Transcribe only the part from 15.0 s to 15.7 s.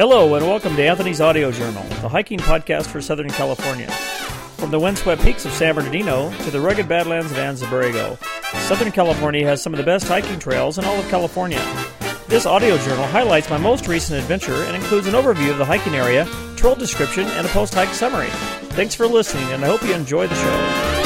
an overview of the